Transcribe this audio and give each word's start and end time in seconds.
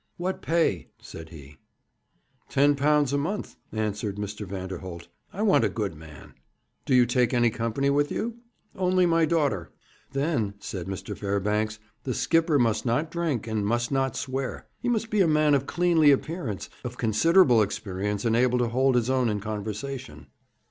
'What 0.17 0.41
pay?' 0.41 0.87
said 0.99 1.29
he. 1.29 1.57
'Ten 2.49 2.75
pounds 2.75 3.13
a 3.13 3.19
month,' 3.19 3.55
answered 3.71 4.15
Mr. 4.17 4.47
Vanderholt. 4.47 5.09
'I 5.31 5.43
want 5.43 5.63
a 5.63 5.69
good 5.69 5.93
man.' 5.93 6.33
'Do 6.87 6.95
you 6.95 7.05
take 7.05 7.35
any 7.35 7.51
company 7.51 7.91
with 7.91 8.11
you?' 8.11 8.37
'Only 8.75 9.05
my 9.05 9.25
daughter.' 9.25 9.71
'Then,' 10.11 10.55
said 10.57 10.87
Mr. 10.87 11.15
Fairbanks, 11.15 11.77
'the 12.03 12.15
skipper 12.15 12.57
must 12.57 12.83
not 12.83 13.11
drink, 13.11 13.45
and 13.45 13.63
must 13.63 13.91
not 13.91 14.15
swear. 14.17 14.65
He 14.81 14.89
must 14.89 15.11
be 15.11 15.21
a 15.21 15.27
man 15.27 15.53
of 15.53 15.67
cleanly 15.67 16.09
appearance, 16.09 16.67
of 16.83 16.97
considerable 16.97 17.61
experience, 17.61 18.25
and 18.25 18.35
able 18.35 18.57
to 18.57 18.69
hold 18.69 18.95
his 18.95 19.07
own 19.07 19.29
in 19.29 19.39
conversation.' 19.39 20.25